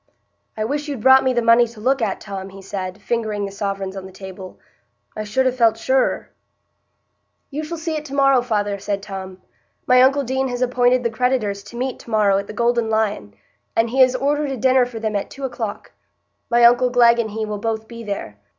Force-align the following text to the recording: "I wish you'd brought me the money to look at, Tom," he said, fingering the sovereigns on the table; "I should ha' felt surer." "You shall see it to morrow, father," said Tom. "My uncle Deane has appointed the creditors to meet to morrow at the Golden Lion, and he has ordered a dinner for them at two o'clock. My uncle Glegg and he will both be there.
"I 0.57 0.65
wish 0.65 0.87
you'd 0.87 1.01
brought 1.03 1.23
me 1.23 1.31
the 1.31 1.43
money 1.43 1.67
to 1.67 1.79
look 1.79 2.01
at, 2.01 2.19
Tom," 2.19 2.49
he 2.49 2.61
said, 2.63 2.99
fingering 2.99 3.45
the 3.45 3.51
sovereigns 3.51 3.95
on 3.95 4.07
the 4.07 4.11
table; 4.11 4.57
"I 5.15 5.23
should 5.23 5.45
ha' 5.45 5.55
felt 5.55 5.77
surer." 5.77 6.31
"You 7.51 7.63
shall 7.63 7.77
see 7.77 7.95
it 7.95 8.03
to 8.05 8.15
morrow, 8.15 8.41
father," 8.41 8.79
said 8.79 9.03
Tom. 9.03 9.43
"My 9.85 10.01
uncle 10.01 10.23
Deane 10.23 10.47
has 10.47 10.63
appointed 10.63 11.03
the 11.03 11.11
creditors 11.11 11.61
to 11.65 11.77
meet 11.77 11.99
to 11.99 12.09
morrow 12.09 12.39
at 12.39 12.47
the 12.47 12.51
Golden 12.53 12.89
Lion, 12.89 13.35
and 13.75 13.91
he 13.91 14.01
has 14.01 14.15
ordered 14.15 14.49
a 14.49 14.57
dinner 14.57 14.87
for 14.87 14.99
them 14.99 15.15
at 15.15 15.29
two 15.29 15.43
o'clock. 15.43 15.91
My 16.49 16.63
uncle 16.63 16.89
Glegg 16.89 17.19
and 17.19 17.29
he 17.29 17.45
will 17.45 17.59
both 17.59 17.87
be 17.87 18.03
there. 18.03 18.39